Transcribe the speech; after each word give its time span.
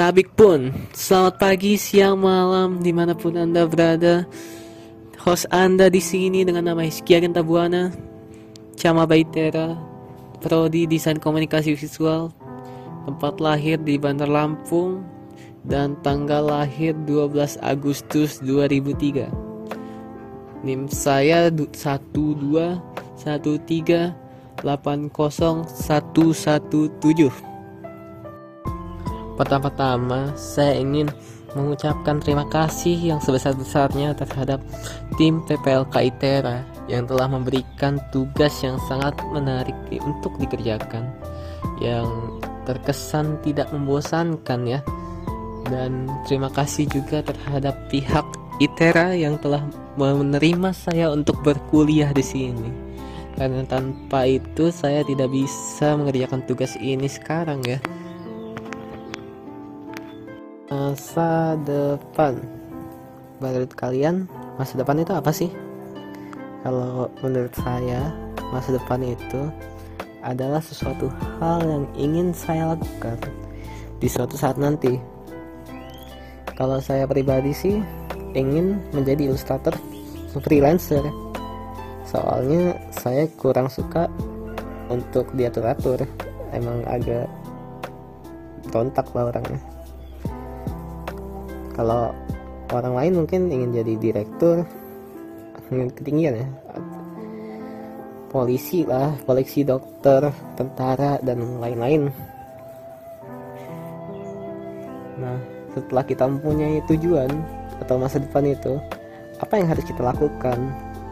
Tabik 0.00 0.32
pun 0.32 0.72
Selamat 0.96 1.36
pagi, 1.36 1.76
siang, 1.76 2.24
malam 2.24 2.80
Di 2.80 2.88
mana 2.88 3.12
pun 3.12 3.36
anda 3.36 3.68
berada. 3.68 4.24
Host 5.20 5.44
anda 5.52 5.92
di 5.92 6.00
sini 6.00 6.40
dengan 6.40 6.72
nama 6.72 6.80
Hizkia 6.80 7.20
Tabuana 7.28 7.92
Cama 8.80 9.04
Baitera 9.04 9.76
Prodi 10.40 10.88
Desain 10.88 11.20
Komunikasi 11.20 11.76
Visual 11.76 12.32
Tempat 13.04 13.44
lahir 13.44 13.76
di 13.84 14.00
Bandar 14.00 14.32
Lampung 14.32 15.04
Dan 15.68 16.00
tanggal 16.00 16.48
lahir 16.48 16.96
12 17.04 17.60
Agustus 17.60 18.40
2003 18.40 20.64
NIM 20.64 20.88
saya 20.88 21.52
12 21.52 21.68
13 23.20 24.16
80 24.64 24.64
117 24.64 27.49
Pertama-tama, 29.40 30.36
saya 30.36 30.76
ingin 30.76 31.08
mengucapkan 31.56 32.20
terima 32.20 32.44
kasih 32.52 32.92
yang 32.92 33.24
sebesar-besarnya 33.24 34.12
terhadap 34.12 34.60
tim 35.16 35.40
PPLK 35.48 36.12
ITERA 36.12 36.60
yang 36.92 37.08
telah 37.08 37.24
memberikan 37.24 37.96
tugas 38.12 38.60
yang 38.60 38.76
sangat 38.84 39.16
menarik 39.32 39.72
untuk 40.04 40.36
dikerjakan 40.36 41.08
yang 41.80 42.36
terkesan 42.68 43.40
tidak 43.40 43.72
membosankan 43.72 44.60
ya. 44.68 44.84
Dan 45.72 46.12
terima 46.28 46.52
kasih 46.52 46.84
juga 46.92 47.24
terhadap 47.24 47.88
pihak 47.88 48.28
ITERA 48.60 49.16
yang 49.16 49.40
telah 49.40 49.64
menerima 49.96 50.76
saya 50.76 51.08
untuk 51.08 51.40
berkuliah 51.40 52.12
di 52.12 52.20
sini. 52.20 52.68
Karena 53.40 53.64
tanpa 53.64 54.28
itu 54.28 54.68
saya 54.68 55.00
tidak 55.00 55.32
bisa 55.32 55.96
mengerjakan 55.96 56.44
tugas 56.44 56.76
ini 56.76 57.08
sekarang 57.08 57.64
ya 57.64 57.80
masa 60.80 61.60
depan. 61.68 62.40
Menurut 63.36 63.68
kalian 63.76 64.24
masa 64.56 64.80
depan 64.80 64.96
itu 64.96 65.12
apa 65.12 65.28
sih? 65.28 65.52
Kalau 66.64 67.12
menurut 67.20 67.52
saya 67.52 68.08
masa 68.48 68.72
depan 68.72 69.04
itu 69.04 69.52
adalah 70.24 70.64
sesuatu 70.64 71.12
hal 71.36 71.60
yang 71.64 71.84
ingin 71.96 72.32
saya 72.32 72.72
lakukan 72.72 73.20
di 74.00 74.08
suatu 74.08 74.40
saat 74.40 74.56
nanti. 74.56 74.96
Kalau 76.56 76.80
saya 76.80 77.04
pribadi 77.04 77.52
sih 77.52 77.76
ingin 78.32 78.80
menjadi 78.96 79.28
ilustrator 79.28 79.76
freelancer. 80.32 81.04
Soalnya 82.08 82.80
saya 82.88 83.28
kurang 83.36 83.68
suka 83.68 84.08
untuk 84.88 85.28
diatur-atur. 85.36 86.08
Emang 86.56 86.82
agak 86.88 87.28
rontak 88.72 89.06
lah 89.12 89.28
orangnya 89.28 89.69
kalau 91.80 92.12
orang 92.76 92.92
lain 92.92 93.12
mungkin 93.24 93.48
ingin 93.48 93.80
jadi 93.80 93.94
direktur 93.96 94.68
ketinggian 95.72 96.44
ya. 96.44 96.48
Polisi 98.28 98.84
lah 98.84 99.16
polisi 99.24 99.64
dokter 99.64 100.28
tentara 100.60 101.16
dan 101.24 101.40
lain-lain. 101.56 102.12
Nah 105.24 105.40
setelah 105.72 106.04
kita 106.04 106.28
mempunyai 106.28 106.84
tujuan 106.84 107.32
atau 107.80 107.96
masa 107.96 108.20
depan 108.20 108.44
itu 108.44 108.76
apa 109.40 109.56
yang 109.56 109.72
harus 109.72 109.82
kita 109.88 110.04
lakukan 110.04 110.60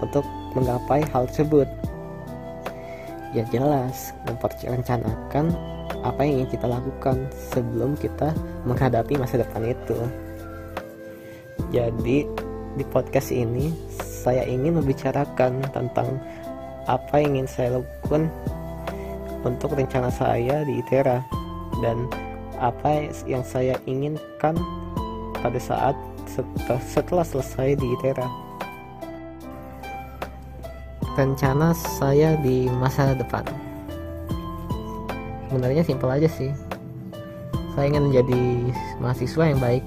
untuk 0.05 0.29
menggapai 0.53 1.01
hal 1.17 1.25
tersebut? 1.33 1.65
Ya 3.33 3.41
jelas 3.49 4.13
memperrencanakan 4.29 5.49
apa 6.05 6.21
yang 6.29 6.45
ingin 6.45 6.61
kita 6.61 6.67
lakukan 6.69 7.17
sebelum 7.57 7.97
kita 7.97 8.37
menghadapi 8.69 9.17
masa 9.17 9.41
depan 9.41 9.73
itu 9.73 9.97
jadi 11.69 12.25
di 12.79 12.85
podcast 12.89 13.29
ini 13.35 13.75
saya 13.99 14.45
ingin 14.49 14.81
membicarakan 14.81 15.61
tentang 15.73 16.21
apa 16.89 17.21
yang 17.21 17.41
ingin 17.41 17.49
saya 17.49 17.69
lakukan 17.81 18.33
untuk 19.45 19.77
rencana 19.77 20.09
saya 20.09 20.65
di 20.65 20.81
ITERA 20.81 21.21
dan 21.85 22.09
apa 22.59 23.07
yang 23.29 23.45
saya 23.47 23.79
inginkan 23.87 24.57
pada 25.39 25.61
saat 25.63 25.95
setelah, 26.89 27.25
selesai 27.25 27.79
di 27.79 27.87
ITERA. 27.99 28.27
Rencana 31.19 31.75
saya 31.75 32.39
di 32.39 32.71
masa 32.71 33.11
depan. 33.15 33.43
Sebenarnya 35.51 35.83
simpel 35.83 36.15
aja 36.15 36.29
sih. 36.31 36.53
Saya 37.75 37.91
ingin 37.91 38.11
menjadi 38.11 38.43
mahasiswa 39.03 39.45
yang 39.51 39.59
baik 39.59 39.85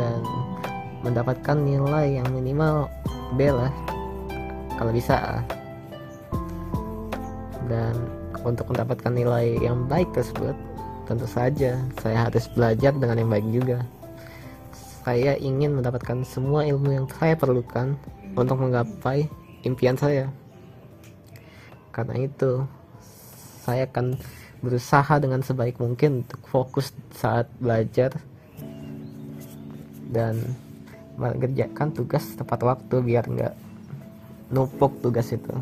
dan 0.00 0.20
mendapatkan 1.04 1.54
nilai 1.60 2.18
yang 2.18 2.28
minimal 2.32 2.88
B 3.36 3.52
lah 3.52 3.70
kalau 4.80 4.90
bisa. 4.90 5.44
Dan 7.68 7.94
untuk 8.44 8.72
mendapatkan 8.72 9.12
nilai 9.12 9.60
yang 9.60 9.84
baik 9.88 10.12
tersebut 10.12 10.56
tentu 11.04 11.28
saja 11.28 11.76
saya 12.00 12.28
harus 12.28 12.48
belajar 12.56 12.92
dengan 12.96 13.20
yang 13.20 13.30
baik 13.30 13.46
juga. 13.52 13.78
Saya 15.04 15.36
ingin 15.36 15.76
mendapatkan 15.76 16.24
semua 16.24 16.64
ilmu 16.64 16.88
yang 16.88 17.06
saya 17.20 17.36
perlukan 17.36 17.92
untuk 18.32 18.56
menggapai 18.56 19.28
impian 19.68 19.96
saya. 20.00 20.32
Karena 21.92 22.24
itu 22.24 22.64
saya 23.64 23.84
akan 23.84 24.16
berusaha 24.64 25.20
dengan 25.20 25.44
sebaik 25.44 25.76
mungkin 25.76 26.24
untuk 26.24 26.40
fokus 26.48 26.96
saat 27.12 27.48
belajar 27.60 28.16
dan 30.08 30.40
mengerjakan 31.14 31.94
tugas 31.94 32.26
tepat 32.34 32.60
waktu 32.66 32.96
biar 33.02 33.24
nggak 33.30 33.54
numpuk 34.50 34.98
tugas 35.02 35.30
itu. 35.30 35.54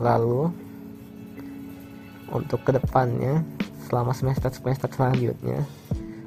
Lalu 0.00 0.50
untuk 2.32 2.64
ke 2.64 2.72
depannya 2.74 3.44
selama 3.86 4.16
semester-semester 4.16 4.88
selanjutnya 4.88 5.68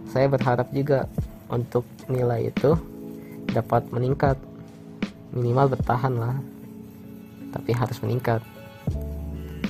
saya 0.05 0.29
berharap 0.29 0.69
juga 0.69 1.09
untuk 1.49 1.83
nilai 2.07 2.53
itu 2.53 2.77
dapat 3.51 3.89
meningkat. 3.89 4.37
Minimal 5.35 5.75
bertahan 5.75 6.13
lah 6.15 6.37
tapi 7.51 7.75
harus 7.75 7.99
meningkat. 7.99 8.39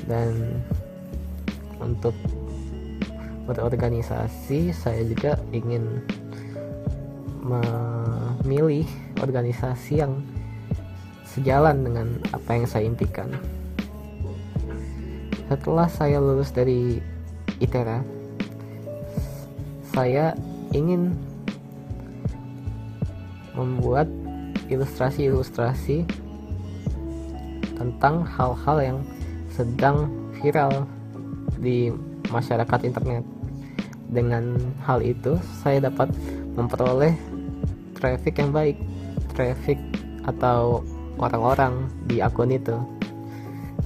Dan 0.06 0.62
untuk 1.82 2.14
berorganisasi 3.50 4.74
saya 4.74 5.02
juga 5.06 5.38
ingin 5.54 6.02
memilih 7.46 8.90
organisasi 9.22 10.02
yang 10.02 10.26
sejalan 11.30 11.86
dengan 11.86 12.08
apa 12.34 12.58
yang 12.58 12.66
saya 12.66 12.90
impikan. 12.90 13.30
Setelah 15.46 15.86
saya 15.86 16.18
lulus 16.18 16.50
dari 16.50 16.98
ITERA, 17.62 18.02
saya 19.94 20.34
ingin 20.74 21.14
membuat 23.54 24.10
ilustrasi-ilustrasi 24.68 26.04
tentang 27.78 28.26
hal-hal 28.26 28.78
yang 28.82 29.00
sedang 29.54 30.10
viral 30.42 30.90
di 31.62 31.94
masyarakat 32.34 32.80
internet. 32.84 33.24
Dengan 34.10 34.58
hal 34.84 35.06
itu, 35.06 35.38
saya 35.62 35.88
dapat 35.88 36.10
memperoleh 36.56 37.35
traffic 38.06 38.38
yang 38.38 38.54
baik 38.54 38.78
traffic 39.34 39.82
atau 40.30 40.86
orang-orang 41.18 41.90
di 42.06 42.22
akun 42.22 42.54
itu. 42.54 42.78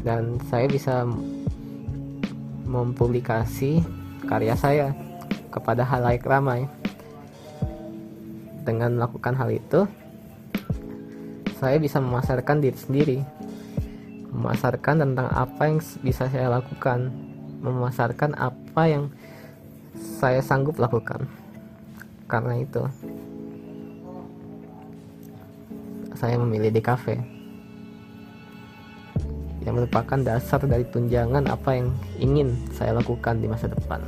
Dan 0.04 0.36
saya 0.52 0.68
bisa 0.68 1.08
mempublikasi 2.68 3.80
karya 4.28 4.60
saya 4.60 4.92
kepada 5.56 5.88
halayak 5.88 6.28
ramai. 6.28 6.68
Dengan 8.68 9.00
melakukan 9.00 9.40
hal 9.40 9.56
itu 9.56 9.88
saya 11.64 11.80
bisa 11.80 12.04
memasarkan 12.04 12.60
diri 12.60 12.78
sendiri 12.80 13.20
memasarkan 14.30 15.04
tentang 15.04 15.28
apa 15.34 15.68
yang 15.68 15.80
bisa 16.06 16.30
saya 16.30 16.48
lakukan 16.48 17.12
memasarkan 17.60 18.38
apa 18.40 18.84
yang 18.88 19.04
saya 19.98 20.40
sanggup 20.40 20.78
lakukan. 20.78 21.28
Karena 22.30 22.62
itu 22.62 22.86
saya 26.20 26.36
memilih 26.36 26.76
di 26.76 26.84
kafe 26.84 27.16
yang 29.64 29.80
merupakan 29.80 30.20
dasar 30.20 30.60
dari 30.68 30.84
tunjangan 30.92 31.48
apa 31.48 31.80
yang 31.80 31.88
ingin 32.20 32.60
saya 32.76 33.00
lakukan 33.00 33.40
di 33.40 33.48
masa 33.48 33.72
depan. 33.72 34.04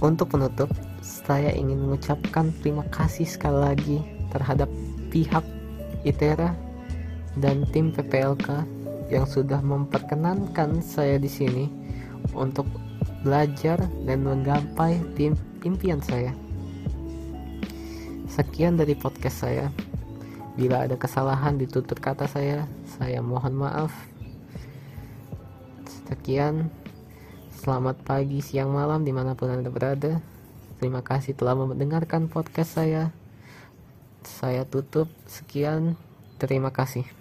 Untuk 0.00 0.32
penutup, 0.32 0.72
saya 1.04 1.52
ingin 1.52 1.76
mengucapkan 1.76 2.52
terima 2.64 2.88
kasih 2.88 3.28
sekali 3.28 3.58
lagi 3.60 3.98
terhadap 4.32 4.68
pihak 5.12 5.44
ITERA 6.08 6.56
dan 7.36 7.68
tim 7.68 7.92
PPLK 7.92 8.64
yang 9.12 9.28
sudah 9.28 9.60
memperkenankan 9.60 10.80
saya 10.80 11.20
di 11.20 11.28
sini 11.28 11.68
untuk 12.32 12.64
belajar 13.20 13.76
dan 14.08 14.24
menggapai 14.24 14.96
tim 15.20 15.36
impian 15.64 16.00
saya. 16.00 16.32
Sekian 18.30 18.78
dari 18.78 18.94
podcast 18.96 19.44
saya. 19.44 19.68
Bila 20.54 20.84
ada 20.84 20.96
kesalahan 20.96 21.56
di 21.56 21.66
tutur 21.66 21.98
kata 21.98 22.28
saya, 22.28 22.68
saya 22.86 23.20
mohon 23.20 23.56
maaf. 23.56 23.92
Sekian. 26.08 26.68
Selamat 27.60 28.00
pagi, 28.00 28.40
siang, 28.40 28.72
malam 28.72 29.04
di 29.04 29.12
mana 29.12 29.36
pun 29.36 29.52
Anda 29.52 29.68
berada. 29.68 30.18
Terima 30.80 31.04
kasih 31.04 31.36
telah 31.36 31.52
mendengarkan 31.52 32.32
podcast 32.32 32.80
saya. 32.80 33.12
Saya 34.24 34.64
tutup. 34.64 35.12
Sekian. 35.28 36.00
Terima 36.40 36.72
kasih. 36.72 37.19